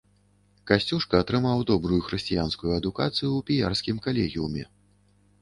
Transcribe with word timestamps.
Касцюшка 0.69 1.19
атрымаў 1.25 1.61
добрую 1.71 1.99
хрысціянскую 2.07 2.71
адукацыю 2.79 3.29
ў 3.37 3.41
піярскім 3.51 4.03
калегіуме. 4.09 4.63